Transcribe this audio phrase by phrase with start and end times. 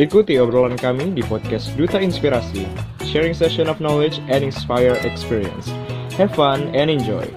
[0.00, 2.64] Ikuti obrolan kami di podcast Duta Inspirasi,
[3.04, 5.68] sharing session of knowledge and inspire experience.
[6.16, 7.28] Have fun and enjoy.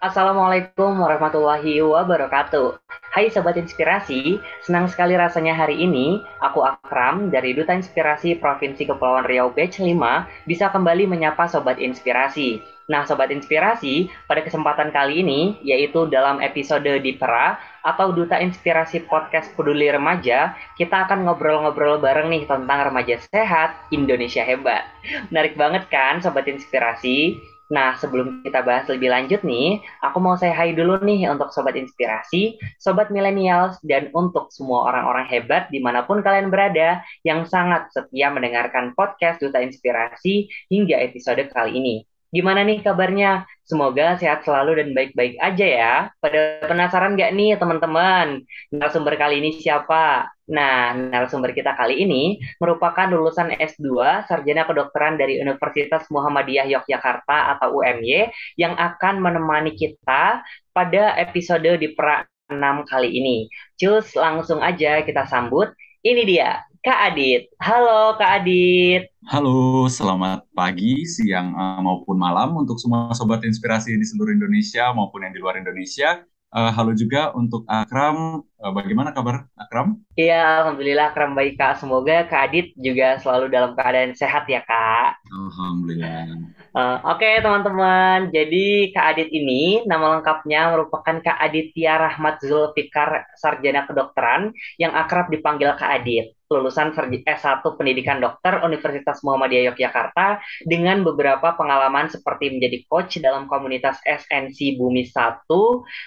[0.00, 2.80] Assalamualaikum warahmatullahi wabarakatuh.
[3.12, 9.28] Hai Sobat Inspirasi, senang sekali rasanya hari ini aku Akram dari Duta Inspirasi Provinsi Kepulauan
[9.28, 12.56] Riau Batch 5 bisa kembali menyapa Sobat Inspirasi.
[12.88, 19.04] Nah Sobat Inspirasi, pada kesempatan kali ini yaitu dalam episode di Pera atau Duta Inspirasi
[19.06, 24.86] Podcast Peduli Remaja, kita akan ngobrol-ngobrol bareng nih tentang remaja sehat, Indonesia hebat.
[25.30, 27.36] Menarik banget kan Sobat Inspirasi?
[27.72, 31.72] Nah, sebelum kita bahas lebih lanjut nih, aku mau saya hai dulu nih untuk Sobat
[31.72, 37.88] Inspirasi, Sobat Millennials, dan untuk semua orang-orang hebat di mana pun kalian berada yang sangat
[37.88, 41.96] setia mendengarkan podcast Duta Inspirasi hingga episode kali ini.
[42.32, 43.44] Gimana nih kabarnya?
[43.68, 45.94] Semoga sehat selalu dan baik-baik aja ya.
[46.16, 48.40] Pada penasaran nggak nih teman-teman?
[48.72, 50.32] Narasumber kali ini siapa?
[50.48, 57.84] Nah, narasumber kita kali ini merupakan lulusan S2 Sarjana Kedokteran dari Universitas Muhammadiyah Yogyakarta atau
[57.84, 60.40] UMY yang akan menemani kita
[60.72, 63.36] pada episode di pra 6 kali ini.
[63.76, 65.68] Cus, langsung aja kita sambut.
[66.00, 67.46] Ini dia, Kak Adit.
[67.62, 69.14] Halo Kak Adit.
[69.30, 75.22] Halo, selamat pagi, siang, uh, maupun malam untuk semua sobat inspirasi di seluruh Indonesia maupun
[75.22, 76.26] yang di luar Indonesia.
[76.50, 78.42] Uh, halo juga untuk Akram.
[78.58, 80.02] Uh, bagaimana kabar Akram?
[80.18, 81.78] Iya, alhamdulillah Akram baik Kak.
[81.78, 85.22] Semoga Kak Adit juga selalu dalam keadaan sehat ya Kak.
[85.30, 86.34] Alhamdulillah.
[86.74, 93.30] Uh, Oke okay, teman-teman, jadi Kak Adit ini nama lengkapnya merupakan Kak Aditya Rahmat Zulfikar
[93.38, 94.50] Sarjana Kedokteran
[94.82, 102.12] yang akrab dipanggil Kak Adit lulusan S1 Pendidikan Dokter Universitas Muhammadiyah Yogyakarta dengan beberapa pengalaman
[102.12, 105.48] seperti menjadi coach dalam komunitas SNC Bumi 1,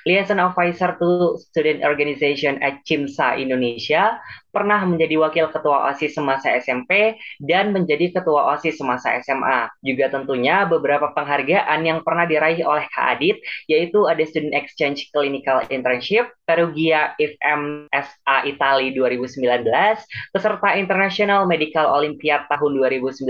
[0.05, 4.21] liaison officer to student organization at CIMSA Indonesia,
[4.55, 9.67] pernah menjadi wakil ketua OSIS semasa SMP dan menjadi ketua OSIS semasa SMA.
[9.83, 15.67] Juga tentunya beberapa penghargaan yang pernah diraih oleh Kak Adit yaitu ada Student Exchange Clinical
[15.67, 19.67] Internship, Perugia IFM SA Italia 2019,
[20.31, 23.27] peserta International Medical Olympiad tahun 2019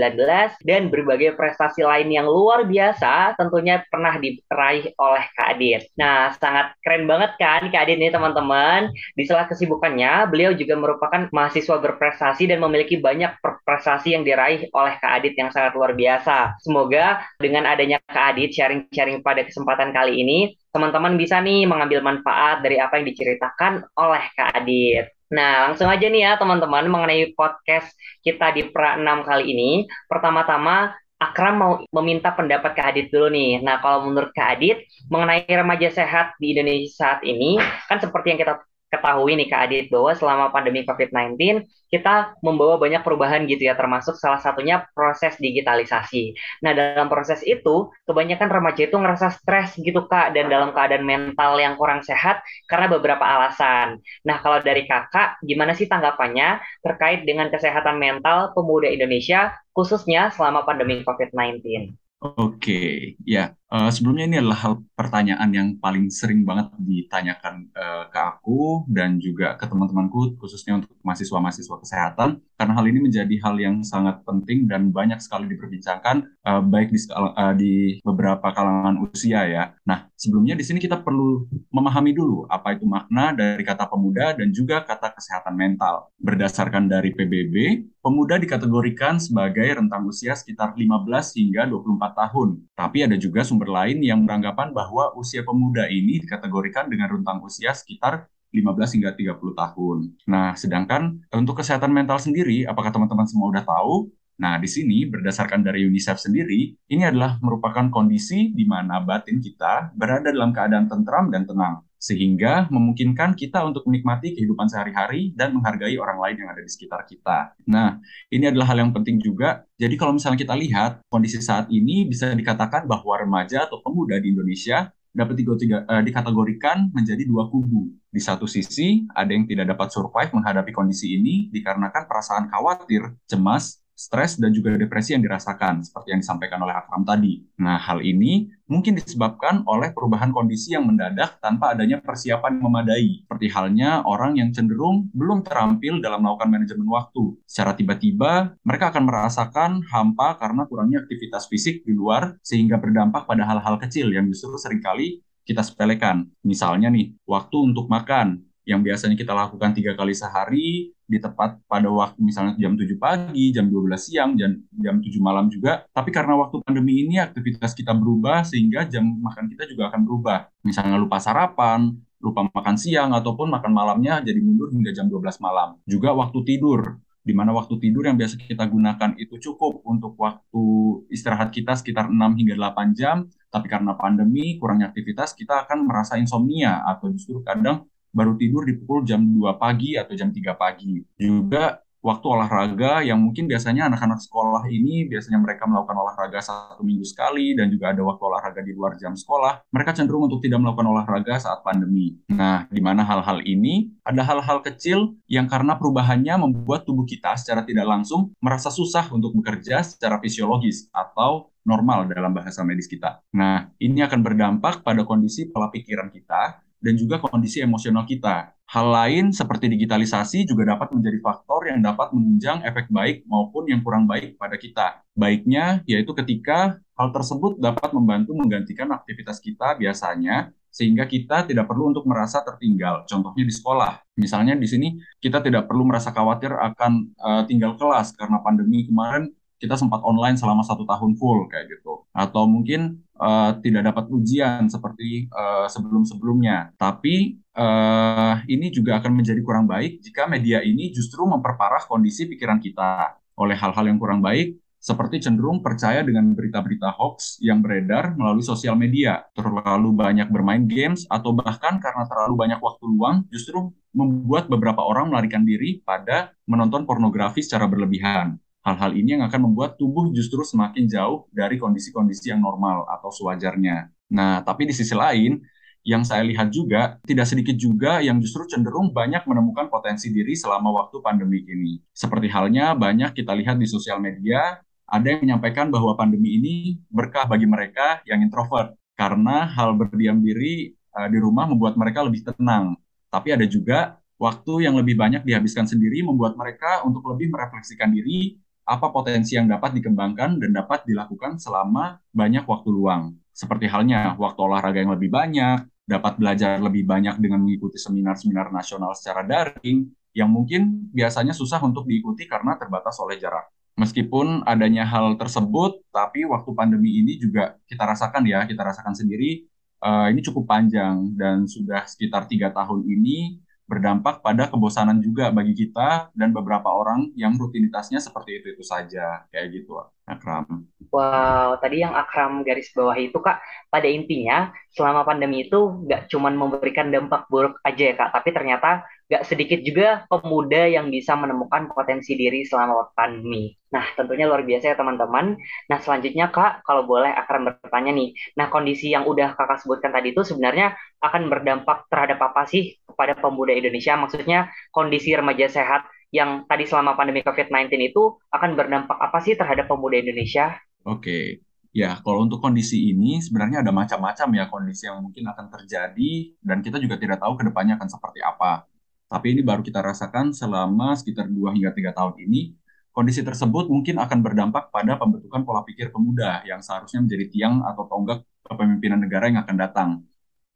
[0.62, 5.82] dan berbagai prestasi lain yang luar biasa tentunya pernah diraih oleh Kak Adit.
[5.98, 8.92] Nah, sangat keren banget kan Kak Adit ini teman-teman.
[9.16, 14.68] Di sela kesibukannya, beliau juga merupakan merupakan mahasiswa berprestasi dan memiliki banyak prestasi yang diraih
[14.72, 16.60] oleh Kak Adit yang sangat luar biasa.
[16.60, 20.38] Semoga dengan adanya Kak Adit sharing-sharing pada kesempatan kali ini,
[20.72, 25.08] teman-teman bisa nih mengambil manfaat dari apa yang diceritakan oleh Kak Adit.
[25.26, 27.90] Nah, langsung aja nih ya teman-teman mengenai podcast
[28.22, 29.70] kita di pra 6 kali ini.
[30.06, 33.64] Pertama-tama Akram mau meminta pendapat Kak Adit dulu nih.
[33.64, 37.56] Nah, kalau menurut Kak Adit, mengenai remaja sehat di Indonesia saat ini,
[37.88, 43.02] kan seperti yang kita ketahui nih Kak Adit bahwa selama pandemi COVID-19 kita membawa banyak
[43.02, 46.34] perubahan gitu ya termasuk salah satunya proses digitalisasi.
[46.62, 51.58] Nah dalam proses itu kebanyakan remaja itu ngerasa stres gitu Kak dan dalam keadaan mental
[51.58, 53.98] yang kurang sehat karena beberapa alasan.
[54.26, 60.62] Nah kalau dari Kakak gimana sih tanggapannya terkait dengan kesehatan mental pemuda Indonesia khususnya selama
[60.62, 61.94] pandemi COVID-19?
[62.16, 63.52] Oke, ya.
[63.76, 69.20] Uh, sebelumnya ini adalah hal pertanyaan yang paling sering banget ditanyakan uh, ke aku dan
[69.20, 74.64] juga ke teman-temanku, khususnya untuk mahasiswa-mahasiswa kesehatan, karena hal ini menjadi hal yang sangat penting
[74.64, 79.76] dan banyak sekali diperbincangkan, uh, baik di, uh, di beberapa kalangan usia ya.
[79.84, 84.56] Nah, sebelumnya di sini kita perlu memahami dulu apa itu makna dari kata pemuda dan
[84.56, 86.08] juga kata kesehatan mental.
[86.16, 92.48] Berdasarkan dari PBB, pemuda dikategorikan sebagai rentang usia sekitar 15 hingga 24 tahun.
[92.72, 97.74] Tapi ada juga sumber lain yang beranggapan bahwa usia pemuda ini dikategorikan dengan rentang usia
[97.74, 99.98] sekitar 15 hingga 30 tahun.
[100.26, 104.08] Nah, sedangkan untuk kesehatan mental sendiri, apakah teman-teman semua udah tahu?
[104.36, 109.96] Nah, di sini berdasarkan dari UNICEF sendiri, ini adalah merupakan kondisi di mana batin kita
[109.96, 115.96] berada dalam keadaan tentram dan tenang, sehingga memungkinkan kita untuk menikmati kehidupan sehari-hari dan menghargai
[115.96, 117.56] orang lain yang ada di sekitar kita.
[117.66, 117.98] Nah,
[118.30, 119.64] ini adalah hal yang penting juga.
[119.80, 124.32] Jadi kalau misalnya kita lihat kondisi saat ini bisa dikatakan bahwa remaja atau pemuda di
[124.32, 127.88] Indonesia dapat uh, dikategorikan menjadi dua kubu.
[128.12, 133.80] Di satu sisi, ada yang tidak dapat survive menghadapi kondisi ini dikarenakan perasaan khawatir, cemas,
[133.96, 137.40] stres, dan juga depresi yang dirasakan, seperti yang disampaikan oleh Akram tadi.
[137.56, 143.48] Nah, hal ini mungkin disebabkan oleh perubahan kondisi yang mendadak tanpa adanya persiapan memadai, seperti
[143.48, 147.40] halnya orang yang cenderung belum terampil dalam melakukan manajemen waktu.
[147.48, 153.48] Secara tiba-tiba, mereka akan merasakan hampa karena kurangnya aktivitas fisik di luar, sehingga berdampak pada
[153.48, 156.28] hal-hal kecil yang justru sering kali kita sepelekan.
[156.44, 161.86] Misalnya nih, waktu untuk makan, yang biasanya kita lakukan tiga kali sehari di tepat pada
[161.86, 165.86] waktu misalnya jam 7 pagi, jam 12 siang, jam, jam 7 malam juga.
[165.94, 170.50] Tapi karena waktu pandemi ini aktivitas kita berubah sehingga jam makan kita juga akan berubah.
[170.66, 175.78] Misalnya lupa sarapan, lupa makan siang, ataupun makan malamnya jadi mundur hingga jam 12 malam.
[175.86, 180.62] Juga waktu tidur, di mana waktu tidur yang biasa kita gunakan itu cukup untuk waktu
[181.10, 186.18] istirahat kita sekitar 6 hingga 8 jam, tapi karena pandemi, kurangnya aktivitas, kita akan merasa
[186.18, 187.86] insomnia atau justru kadang
[188.16, 191.04] baru tidur di pukul jam 2 pagi atau jam 3 pagi.
[191.20, 197.02] Juga waktu olahraga yang mungkin biasanya anak-anak sekolah ini biasanya mereka melakukan olahraga satu minggu
[197.02, 200.86] sekali dan juga ada waktu olahraga di luar jam sekolah, mereka cenderung untuk tidak melakukan
[200.86, 202.14] olahraga saat pandemi.
[202.30, 207.66] Nah, di mana hal-hal ini ada hal-hal kecil yang karena perubahannya membuat tubuh kita secara
[207.66, 213.18] tidak langsung merasa susah untuk bekerja secara fisiologis atau normal dalam bahasa medis kita.
[213.34, 218.52] Nah, ini akan berdampak pada kondisi pola pikiran kita dan juga kondisi emosional kita.
[218.66, 223.80] Hal lain seperti digitalisasi juga dapat menjadi faktor yang dapat menunjang efek baik maupun yang
[223.80, 225.06] kurang baik pada kita.
[225.14, 231.88] Baiknya yaitu ketika hal tersebut dapat membantu menggantikan aktivitas kita biasanya sehingga kita tidak perlu
[231.94, 233.08] untuk merasa tertinggal.
[233.08, 233.96] Contohnya di sekolah.
[234.20, 234.88] Misalnya di sini
[235.22, 240.36] kita tidak perlu merasa khawatir akan uh, tinggal kelas karena pandemi kemarin kita sempat online
[240.36, 242.04] selama satu tahun full kayak gitu.
[242.12, 246.76] Atau mungkin uh, tidak dapat ujian seperti uh, sebelum-sebelumnya.
[246.76, 252.60] Tapi uh, ini juga akan menjadi kurang baik jika media ini justru memperparah kondisi pikiran
[252.60, 254.56] kita oleh hal-hal yang kurang baik
[254.86, 261.02] seperti cenderung percaya dengan berita-berita hoax yang beredar melalui sosial media, terlalu banyak bermain games,
[261.10, 266.86] atau bahkan karena terlalu banyak waktu luang, justru membuat beberapa orang melarikan diri pada menonton
[266.86, 268.38] pornografi secara berlebihan.
[268.66, 273.94] Hal-hal ini yang akan membuat tubuh justru semakin jauh dari kondisi-kondisi yang normal atau sewajarnya.
[274.10, 275.38] Nah, tapi di sisi lain,
[275.86, 280.82] yang saya lihat juga, tidak sedikit juga yang justru cenderung banyak menemukan potensi diri selama
[280.82, 281.78] waktu pandemi ini.
[281.94, 287.22] Seperti halnya banyak kita lihat di sosial media, ada yang menyampaikan bahwa pandemi ini berkah
[287.30, 292.74] bagi mereka yang introvert, karena hal berdiam diri uh, di rumah membuat mereka lebih tenang.
[293.14, 298.42] Tapi ada juga waktu yang lebih banyak dihabiskan sendiri membuat mereka untuk lebih merefleksikan diri
[298.66, 303.14] apa potensi yang dapat dikembangkan dan dapat dilakukan selama banyak waktu luang.
[303.30, 308.90] Seperti halnya waktu olahraga yang lebih banyak, dapat belajar lebih banyak dengan mengikuti seminar-seminar nasional
[308.98, 313.46] secara daring, yang mungkin biasanya susah untuk diikuti karena terbatas oleh jarak.
[313.76, 319.44] Meskipun adanya hal tersebut, tapi waktu pandemi ini juga kita rasakan ya, kita rasakan sendiri,
[319.84, 325.52] uh, ini cukup panjang dan sudah sekitar tiga tahun ini berdampak pada kebosanan juga bagi
[325.52, 330.70] kita dan beberapa orang yang rutinitasnya seperti itu itu saja kayak gitu Akram.
[330.94, 336.30] Wow, tadi yang Akram garis bawah itu Kak, pada intinya selama pandemi itu nggak cuma
[336.30, 341.66] memberikan dampak buruk aja ya Kak, tapi ternyata nggak sedikit juga pemuda yang bisa menemukan
[341.74, 343.50] potensi diri selama pandemi.
[343.74, 345.34] Nah, tentunya luar biasa ya teman-teman.
[345.66, 348.14] Nah, selanjutnya Kak, kalau boleh akan bertanya nih.
[348.38, 353.12] Nah, kondisi yang udah Kakak sebutkan tadi itu sebenarnya akan berdampak terhadap apa sih kepada
[353.20, 353.92] pemuda Indonesia?
[354.00, 359.68] Maksudnya kondisi remaja sehat yang tadi selama pandemi COVID-19 itu akan berdampak apa sih terhadap
[359.68, 360.56] pemuda Indonesia?
[360.88, 361.44] Oke,
[361.76, 366.64] Ya, kalau untuk kondisi ini sebenarnya ada macam-macam ya kondisi yang mungkin akan terjadi dan
[366.64, 368.64] kita juga tidak tahu ke depannya akan seperti apa.
[369.12, 372.56] Tapi ini baru kita rasakan selama sekitar 2 hingga 3 tahun ini.
[372.96, 377.84] Kondisi tersebut mungkin akan berdampak pada pembentukan pola pikir pemuda yang seharusnya menjadi tiang atau
[377.92, 379.90] tonggak kepemimpinan negara yang akan datang.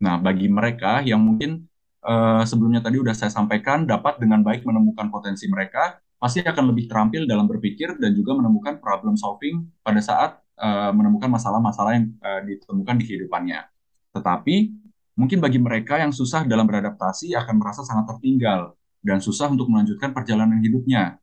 [0.00, 1.69] Nah, bagi mereka yang mungkin
[2.04, 6.88] uh, sebelumnya tadi sudah saya sampaikan dapat dengan baik menemukan potensi mereka, pasti akan lebih
[6.90, 10.30] terampil dalam berpikir dan juga menemukan problem solving pada saat
[10.61, 13.61] uh, menemukan masalah-masalah yang uh, ditemukan di kehidupannya.
[14.11, 14.80] Tetapi
[15.21, 18.73] Mungkin bagi mereka yang susah dalam beradaptasi akan merasa sangat tertinggal
[19.04, 21.21] dan susah untuk melanjutkan perjalanan hidupnya.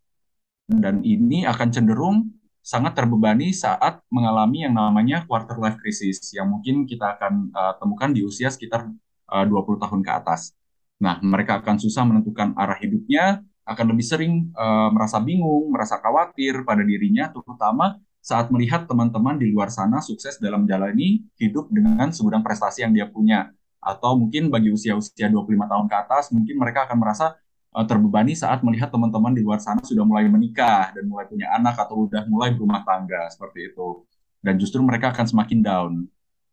[0.70, 2.30] Dan ini akan cenderung
[2.62, 8.14] sangat terbebani saat mengalami yang namanya quarter life crisis yang mungkin kita akan uh, temukan
[8.14, 8.86] di usia sekitar
[9.34, 10.54] uh, 20 tahun ke atas.
[10.98, 16.66] Nah, mereka akan susah menentukan arah hidupnya, akan lebih sering uh, merasa bingung, merasa khawatir
[16.66, 22.44] pada dirinya, terutama saat melihat teman-teman di luar sana sukses dalam menjalani hidup dengan segudang
[22.44, 26.98] prestasi yang dia punya atau mungkin bagi usia-usia 25 tahun ke atas mungkin mereka akan
[27.00, 27.40] merasa
[27.72, 31.80] uh, terbebani saat melihat teman-teman di luar sana sudah mulai menikah dan mulai punya anak
[31.80, 34.04] atau sudah mulai berumah tangga seperti itu
[34.44, 35.92] dan justru mereka akan semakin down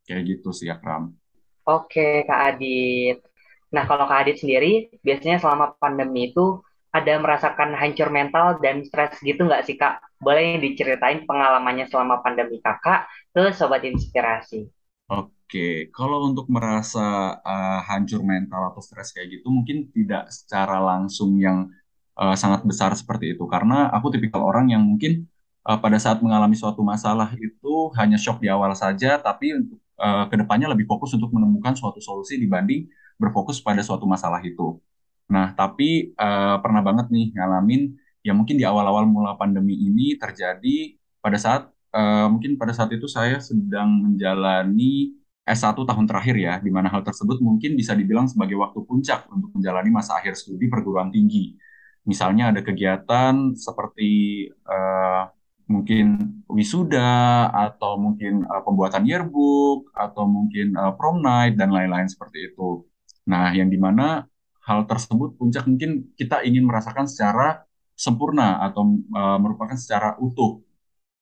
[0.06, 1.10] kayak gitu sih Akram.
[1.66, 3.18] Oke Kak Adit.
[3.74, 6.62] Nah kalau Kak Adit sendiri biasanya selama pandemi itu
[6.94, 9.98] ada merasakan hancur mental dan stres gitu nggak sih Kak?
[10.22, 14.70] Boleh diceritain pengalamannya selama pandemi Kakak ke Sobat Inspirasi?
[15.10, 21.34] Oke, kalau untuk merasa uh, hancur mental atau stres kayak gitu, mungkin tidak secara langsung
[21.36, 21.68] yang
[22.14, 23.44] uh, sangat besar seperti itu.
[23.50, 25.26] Karena aku tipikal orang yang mungkin
[25.66, 30.30] uh, pada saat mengalami suatu masalah itu hanya shock di awal saja, tapi untuk uh,
[30.30, 32.86] ke depannya lebih fokus untuk menemukan suatu solusi dibanding
[33.20, 34.78] berfokus pada suatu masalah itu.
[35.30, 40.96] Nah, tapi uh, pernah banget nih ngalamin ya mungkin di awal-awal mula pandemi ini terjadi
[41.20, 45.12] pada saat uh, mungkin pada saat itu saya sedang menjalani
[45.44, 49.52] S1 tahun terakhir ya, di mana hal tersebut mungkin bisa dibilang sebagai waktu puncak untuk
[49.52, 51.60] menjalani masa akhir studi perguruan tinggi.
[52.08, 55.28] Misalnya ada kegiatan seperti uh,
[55.68, 62.52] mungkin wisuda atau mungkin uh, pembuatan yearbook atau mungkin uh, prom night dan lain-lain seperti
[62.52, 62.84] itu.
[63.30, 64.28] Nah, yang di mana
[64.64, 67.64] hal tersebut puncak mungkin kita ingin merasakan secara
[67.94, 70.64] sempurna atau uh, merupakan secara utuh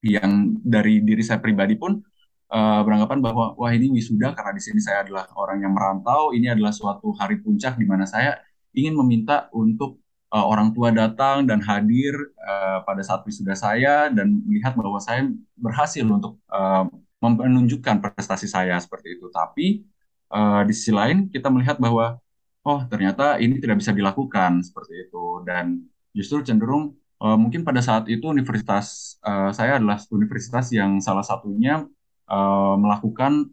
[0.02, 2.02] yang dari diri saya pribadi pun
[2.50, 6.50] uh, beranggapan bahwa wah ini wisuda karena di sini saya adalah orang yang merantau, ini
[6.50, 8.38] adalah suatu hari puncak di mana saya
[8.74, 14.42] ingin meminta untuk uh, orang tua datang dan hadir uh, pada saat wisuda saya dan
[14.48, 16.88] melihat bahwa saya berhasil untuk uh,
[17.22, 19.30] menunjukkan prestasi saya seperti itu.
[19.30, 19.86] Tapi
[20.32, 22.18] uh, di sisi lain kita melihat bahwa
[22.64, 25.84] oh ternyata ini tidak bisa dilakukan seperti itu dan
[26.16, 31.84] justru cenderung uh, mungkin pada saat itu universitas uh, saya adalah universitas yang salah satunya
[32.26, 33.52] uh, melakukan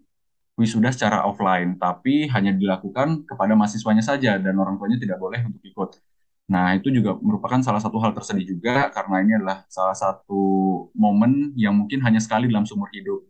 [0.60, 5.64] wisuda secara offline, tapi hanya dilakukan kepada mahasiswanya saja dan orang tuanya tidak boleh untuk
[5.64, 5.90] ikut.
[6.52, 10.42] Nah, itu juga merupakan salah satu hal tersedih juga karena ini adalah salah satu
[10.92, 13.24] momen yang mungkin hanya sekali dalam seumur hidup.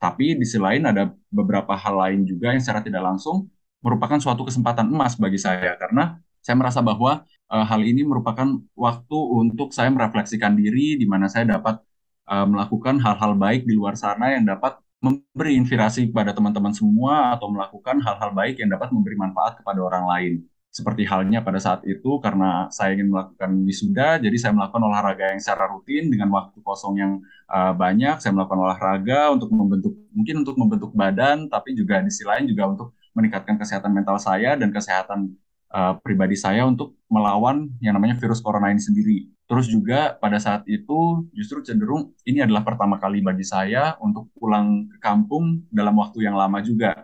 [0.00, 3.52] Tapi di sisi lain ada beberapa hal lain juga yang secara tidak langsung
[3.84, 9.18] merupakan suatu kesempatan emas bagi saya karena saya merasa bahwa uh, hal ini merupakan waktu
[9.40, 11.80] untuk saya merefleksikan diri di mana saya dapat
[12.28, 17.48] uh, melakukan hal-hal baik di luar sana yang dapat memberi inspirasi kepada teman-teman semua atau
[17.48, 20.32] melakukan hal-hal baik yang dapat memberi manfaat kepada orang lain.
[20.70, 25.42] Seperti halnya pada saat itu karena saya ingin melakukan wisuda, jadi saya melakukan olahraga yang
[25.42, 27.12] secara rutin dengan waktu kosong yang
[27.50, 28.22] uh, banyak.
[28.22, 32.70] Saya melakukan olahraga untuk membentuk mungkin untuk membentuk badan, tapi juga di sisi lain juga
[32.70, 35.34] untuk meningkatkan kesehatan mental saya dan kesehatan
[35.74, 39.26] uh, pribadi saya untuk melawan yang namanya virus corona ini sendiri.
[39.50, 44.86] Terus juga pada saat itu justru cenderung ini adalah pertama kali bagi saya untuk pulang
[44.86, 46.94] ke kampung dalam waktu yang lama juga.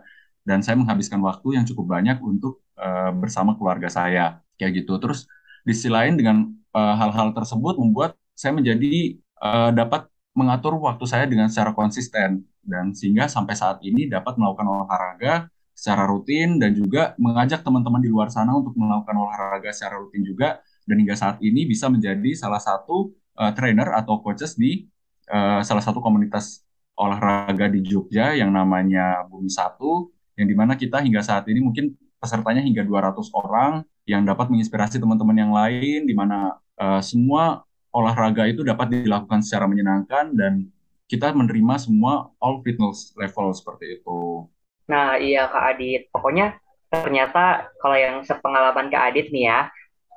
[0.47, 4.41] Dan saya menghabiskan waktu yang cukup banyak untuk uh, bersama keluarga saya.
[4.57, 4.97] Kayak gitu.
[4.97, 5.29] Terus
[5.67, 11.05] di sisi lain dengan eh, hal-hal uh, tersebut membuat saya menjadi uh, dapat mengatur waktu
[11.05, 12.47] saya dengan secara konsisten.
[12.63, 18.09] Dan sehingga sampai saat ini dapat melakukan olahraga secara rutin dan juga mengajak teman-teman di
[18.09, 20.57] luar sana untuk melakukan olahraga secara rutin juga
[20.89, 24.89] dan hingga saat ini bisa menjadi salah satu uh, trainer atau coaches di
[25.29, 26.65] uh, salah satu komunitas
[26.97, 31.93] olahraga di Jogja yang namanya Bumi Satu yang di mana kita hingga saat ini mungkin
[32.17, 38.45] pesertanya hingga 200 orang yang dapat menginspirasi teman-teman yang lain di mana uh, semua olahraga
[38.45, 40.69] itu dapat dilakukan secara menyenangkan dan
[41.07, 44.45] kita menerima semua all fitness level seperti itu.
[44.91, 46.11] Nah, iya Kak Adit.
[46.11, 46.59] Pokoknya
[46.91, 49.59] ternyata kalau yang sepengalaman Kak Adit nih ya,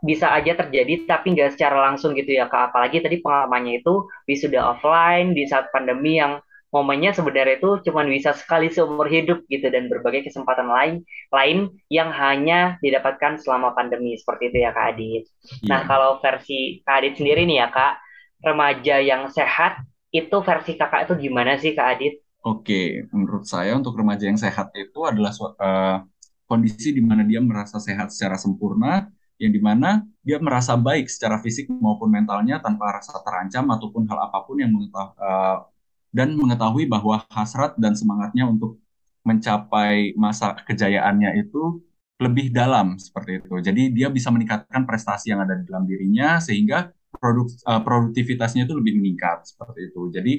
[0.00, 2.74] bisa aja terjadi tapi nggak secara langsung gitu ya Kak.
[2.74, 8.30] Apalagi tadi pengalamannya itu wisuda offline di saat pandemi yang momennya sebenarnya itu cuma bisa
[8.30, 10.94] sekali seumur hidup gitu dan berbagai kesempatan lain
[11.34, 15.26] lain yang hanya didapatkan selama pandemi seperti itu ya Kak Adit.
[15.66, 15.70] Yeah.
[15.70, 17.98] Nah, kalau versi Kak Adit sendiri nih ya Kak,
[18.46, 19.82] remaja yang sehat
[20.14, 22.22] itu versi Kakak itu gimana sih Kak Adit?
[22.40, 26.06] Oke, menurut saya untuk remaja yang sehat itu adalah uh,
[26.48, 31.36] kondisi di mana dia merasa sehat secara sempurna, yang di mana dia merasa baik secara
[31.44, 35.68] fisik maupun mentalnya tanpa rasa terancam ataupun hal apa pun yang uh,
[36.10, 38.78] dan mengetahui bahwa hasrat dan semangatnya untuk
[39.22, 41.82] mencapai masa kejayaannya itu
[42.20, 43.54] lebih dalam seperti itu.
[43.64, 48.76] Jadi dia bisa meningkatkan prestasi yang ada di dalam dirinya sehingga produk, uh, produktivitasnya itu
[48.76, 50.02] lebih meningkat seperti itu.
[50.12, 50.32] Jadi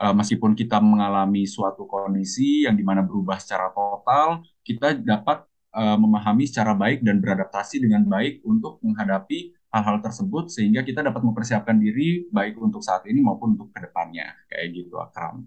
[0.00, 5.44] uh, meskipun kita mengalami suatu kondisi yang di mana berubah secara total, kita dapat
[5.76, 11.22] uh, memahami secara baik dan beradaptasi dengan baik untuk menghadapi hal-hal tersebut sehingga kita dapat
[11.22, 15.46] mempersiapkan diri baik untuk saat ini maupun untuk ke depannya kayak gitu Akram.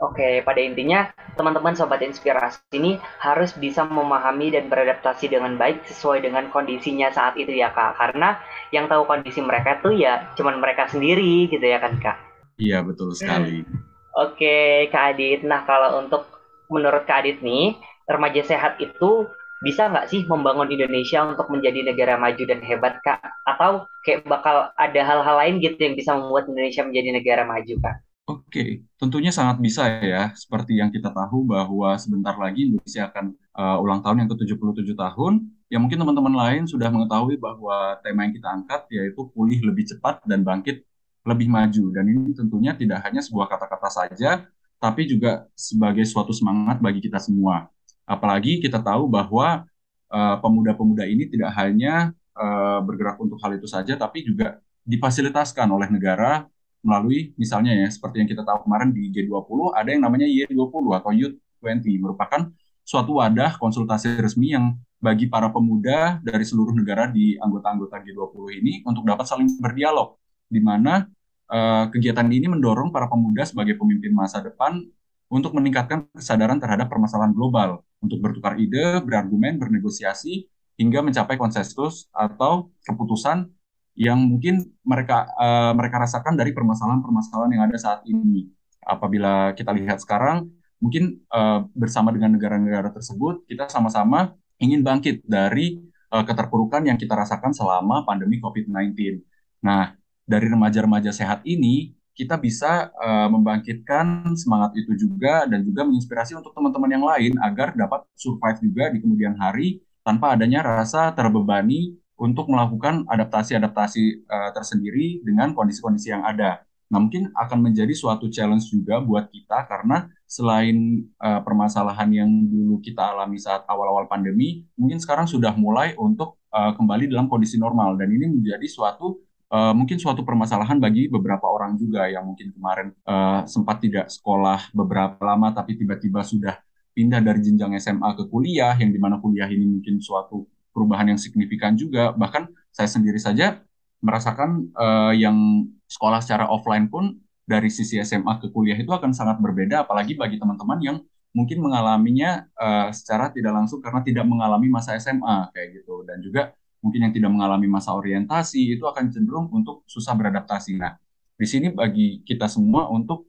[0.00, 1.08] Oke, pada intinya
[1.40, 7.36] teman-teman sobat inspirasi ini harus bisa memahami dan beradaptasi dengan baik sesuai dengan kondisinya saat
[7.40, 7.96] itu ya kak.
[7.96, 8.36] Karena
[8.76, 12.16] yang tahu kondisi mereka tuh ya cuman mereka sendiri gitu ya kan kak.
[12.60, 13.64] Iya betul sekali.
[14.20, 15.46] Oke, Kak Adit.
[15.46, 16.26] Nah, kalau untuk
[16.66, 17.78] menurut Kak Adit nih,
[18.10, 23.20] remaja sehat itu bisa nggak sih membangun Indonesia untuk menjadi negara maju dan hebat, Kak?
[23.44, 27.96] Atau kayak bakal ada hal-hal lain gitu yang bisa membuat Indonesia menjadi negara maju, Kak?
[28.30, 30.30] Oke, tentunya sangat bisa ya.
[30.32, 33.24] Seperti yang kita tahu bahwa sebentar lagi Indonesia akan
[33.58, 35.32] uh, ulang tahun yang ke-77 tahun.
[35.66, 40.22] Ya mungkin teman-teman lain sudah mengetahui bahwa tema yang kita angkat yaitu pulih lebih cepat
[40.24, 40.86] dan bangkit
[41.26, 41.84] lebih maju.
[41.90, 44.46] Dan ini tentunya tidak hanya sebuah kata-kata saja,
[44.78, 47.66] tapi juga sebagai suatu semangat bagi kita semua.
[48.10, 49.62] Apalagi kita tahu bahwa
[50.10, 55.86] uh, pemuda-pemuda ini tidak hanya uh, bergerak untuk hal itu saja, tapi juga difasilitaskan oleh
[55.86, 56.50] negara
[56.80, 61.12] melalui misalnya ya seperti yang kita tahu kemarin di G20 ada yang namanya Y20 atau
[61.12, 62.48] Youth 20 merupakan
[62.80, 68.72] suatu wadah konsultasi resmi yang bagi para pemuda dari seluruh negara di anggota-anggota G20 ini
[68.88, 70.16] untuk dapat saling berdialog
[70.48, 71.04] di mana
[71.52, 74.80] uh, kegiatan ini mendorong para pemuda sebagai pemimpin masa depan
[75.28, 80.48] untuk meningkatkan kesadaran terhadap permasalahan global untuk bertukar ide, berargumen, bernegosiasi
[80.80, 83.52] hingga mencapai konsensus atau keputusan
[84.00, 88.48] yang mungkin mereka uh, mereka rasakan dari permasalahan-permasalahan yang ada saat ini.
[88.80, 90.48] Apabila kita lihat sekarang,
[90.80, 97.12] mungkin uh, bersama dengan negara-negara tersebut, kita sama-sama ingin bangkit dari uh, keterpurukan yang kita
[97.12, 99.20] rasakan selama pandemi COVID-19.
[99.60, 99.92] Nah,
[100.24, 106.52] dari remaja-remaja sehat ini, kita bisa uh, membangkitkan semangat itu juga dan juga menginspirasi untuk
[106.52, 112.52] teman-teman yang lain agar dapat survive juga di kemudian hari tanpa adanya rasa terbebani untuk
[112.52, 116.60] melakukan adaptasi-adaptasi uh, tersendiri dengan kondisi-kondisi yang ada.
[116.90, 122.82] Nah, mungkin akan menjadi suatu challenge juga buat kita karena selain uh, permasalahan yang dulu
[122.82, 127.94] kita alami saat awal-awal pandemi, mungkin sekarang sudah mulai untuk uh, kembali dalam kondisi normal
[127.94, 132.88] dan ini menjadi suatu uh, mungkin suatu permasalahan bagi beberapa orang juga yang mungkin kemarin
[133.04, 136.56] uh, sempat tidak sekolah beberapa lama tapi tiba-tiba sudah
[136.94, 141.20] pindah dari jenjang SMA ke kuliah yang di mana kuliah ini mungkin suatu perubahan yang
[141.20, 142.14] signifikan juga.
[142.14, 143.62] Bahkan saya sendiri saja
[144.00, 149.42] merasakan uh, yang sekolah secara offline pun dari sisi SMA ke kuliah itu akan sangat
[149.42, 150.96] berbeda, apalagi bagi teman-teman yang
[151.30, 156.54] mungkin mengalaminya uh, secara tidak langsung karena tidak mengalami masa SMA kayak gitu, dan juga
[156.80, 160.80] mungkin yang tidak mengalami masa orientasi itu akan cenderung untuk susah beradaptasi.
[160.80, 160.96] Nah,
[161.36, 163.28] di sini bagi kita semua untuk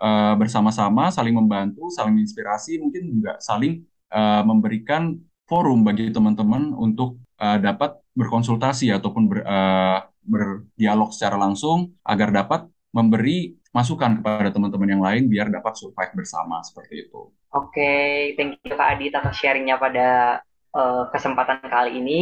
[0.00, 5.16] uh, bersama-sama saling membantu, saling menginspirasi, mungkin juga saling uh, memberikan
[5.48, 12.68] forum bagi teman-teman untuk uh, dapat berkonsultasi ataupun ber, uh, berdialog secara langsung agar dapat
[12.92, 17.30] memberi masukan kepada teman-teman yang lain biar dapat survive bersama seperti itu.
[17.50, 20.38] Oke, okay, thank you Kak Adit atas sharingnya pada
[20.74, 22.18] uh, kesempatan kali ini.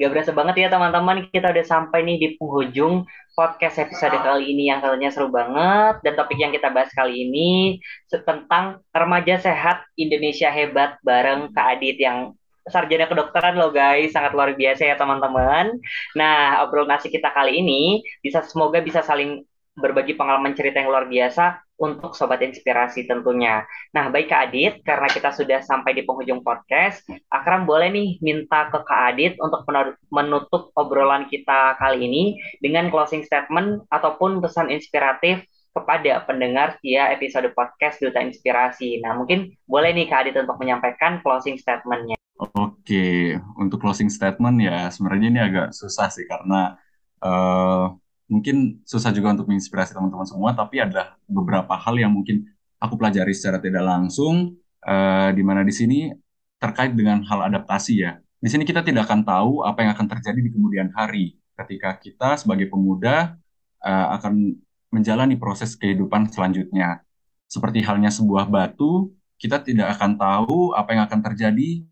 [0.00, 3.04] Gak berasa banget ya teman-teman, kita udah sampai nih di penghujung
[3.36, 6.00] podcast episode kali ini yang kalinya seru banget.
[6.04, 11.96] Dan topik yang kita bahas kali ini tentang remaja sehat Indonesia hebat bareng Kak Adit
[12.00, 15.78] yang sarjana kedokteran loh guys, sangat luar biasa ya teman-teman.
[16.18, 21.06] Nah, obrolan nasi kita kali ini bisa semoga bisa saling berbagi pengalaman cerita yang luar
[21.06, 23.64] biasa untuk sobat inspirasi tentunya.
[23.92, 28.72] Nah, baik Kak Adit, karena kita sudah sampai di penghujung podcast, Akram boleh nih minta
[28.72, 29.64] ke Kak Adit untuk
[30.08, 32.22] menutup obrolan kita kali ini
[32.64, 35.44] dengan closing statement ataupun pesan inspiratif
[35.76, 39.04] kepada pendengar via episode podcast Duta Inspirasi.
[39.04, 42.16] Nah, mungkin boleh nih Kak Adit untuk menyampaikan closing statementnya.
[42.36, 46.76] Oke, untuk closing statement ya sebenarnya ini agak susah sih karena
[47.24, 52.46] uh, mungkin susah juga untuk menginspirasi teman-teman semua, tapi ada beberapa hal yang mungkin
[52.82, 56.10] aku pelajari secara tidak langsung, uh, di mana di sini
[56.58, 58.18] terkait dengan hal adaptasi ya.
[58.42, 62.36] Di sini kita tidak akan tahu apa yang akan terjadi di kemudian hari ketika kita
[62.36, 63.38] sebagai pemuda
[63.80, 64.60] uh, akan
[64.92, 67.00] menjalani proses kehidupan selanjutnya.
[67.46, 71.86] Seperti halnya sebuah batu, kita tidak akan tahu apa yang akan terjadi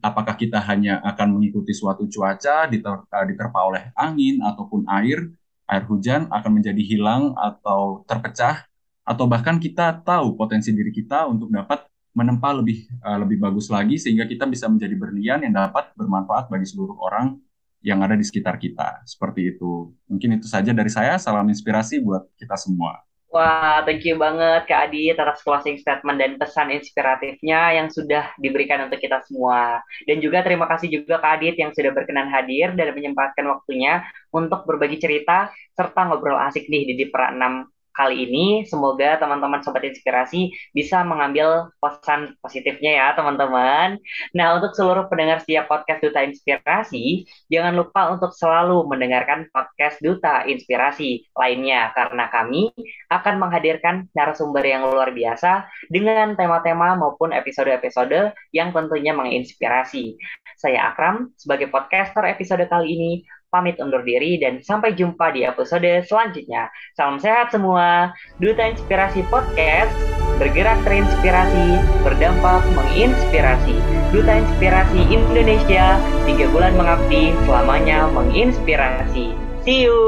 [0.00, 5.28] apakah kita hanya akan mengikuti suatu cuaca diter, uh, diterpa oleh angin ataupun air,
[5.68, 8.64] air hujan akan menjadi hilang atau terpecah,
[9.04, 13.98] atau bahkan kita tahu potensi diri kita untuk dapat menempa lebih uh, lebih bagus lagi
[13.98, 17.36] sehingga kita bisa menjadi berlian yang dapat bermanfaat bagi seluruh orang
[17.84, 19.04] yang ada di sekitar kita.
[19.04, 19.92] Seperti itu.
[20.08, 21.20] Mungkin itu saja dari saya.
[21.20, 23.04] Salam inspirasi buat kita semua.
[23.34, 28.86] Wah, thank you banget Kak Adit atas closing statement dan pesan inspiratifnya yang sudah diberikan
[28.86, 29.82] untuk kita semua.
[30.06, 34.62] Dan juga terima kasih juga Kak Adit yang sudah berkenan hadir dan menyempatkan waktunya untuk
[34.70, 38.66] berbagi cerita serta ngobrol asik nih di Dipra 6 kali ini.
[38.66, 44.02] Semoga teman-teman sobat inspirasi bisa mengambil pesan positifnya ya teman-teman.
[44.34, 50.44] Nah untuk seluruh pendengar setiap podcast Duta Inspirasi, jangan lupa untuk selalu mendengarkan podcast Duta
[50.44, 52.74] Inspirasi lainnya karena kami
[53.08, 60.18] akan menghadirkan narasumber yang luar biasa dengan tema-tema maupun episode-episode yang tentunya menginspirasi.
[60.58, 63.10] Saya Akram sebagai podcaster episode kali ini
[63.54, 66.74] pamit undur diri dan sampai jumpa di episode selanjutnya.
[66.98, 68.10] Salam sehat semua.
[68.42, 69.94] Duta Inspirasi Podcast
[70.42, 73.78] bergerak terinspirasi, berdampak menginspirasi.
[74.10, 79.30] Duta Inspirasi Indonesia, tiga bulan mengabdi, selamanya menginspirasi.
[79.62, 80.02] See you!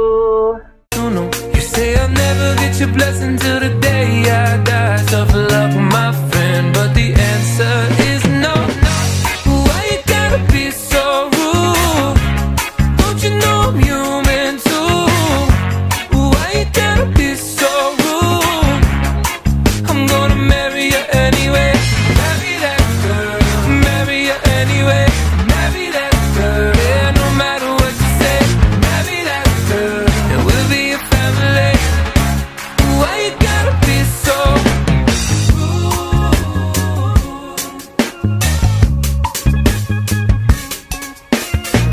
[1.76, 4.96] Say I'll never get your blessing till the day I die.
[5.12, 6.05] Tough luck, my